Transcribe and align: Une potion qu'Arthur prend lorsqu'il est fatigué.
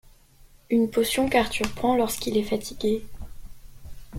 Une 0.71 0.89
potion 0.89 1.29
qu'Arthur 1.29 1.71
prend 1.75 1.95
lorsqu'il 1.95 2.35
est 2.35 2.41
fatigué. 2.41 3.03